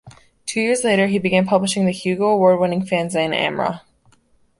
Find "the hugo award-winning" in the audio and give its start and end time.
1.85-2.87